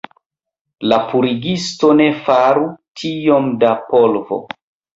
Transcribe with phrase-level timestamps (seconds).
[0.91, 2.67] La purigisto ne faru
[3.05, 4.45] tiom da polvo!